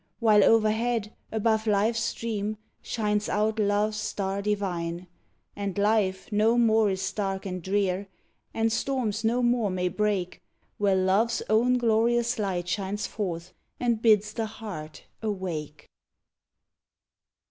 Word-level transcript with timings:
While 0.19 0.43
overhead, 0.43 1.13
above 1.31 1.67
life's 1.67 1.99
stream, 1.99 2.57
shines 2.81 3.29
out 3.29 3.59
love's 3.59 3.97
star 3.97 4.41
divine. 4.41 5.05
And 5.55 5.77
life 5.77 6.31
no 6.31 6.57
more 6.57 6.89
is 6.89 7.11
dark 7.13 7.45
and 7.45 7.61
drear, 7.61 8.07
and 8.51 8.71
storms 8.71 9.23
no 9.23 9.43
more 9.43 9.69
may 9.69 9.89
break 9.89 10.41
Where 10.79 10.95
love's 10.95 11.43
own 11.51 11.77
glorious 11.77 12.39
light 12.39 12.67
shines 12.67 13.05
forth 13.05 13.53
and 13.79 14.01
bids 14.01 14.33
the 14.33 14.47
heart 14.47 15.03
awake! 15.21 15.87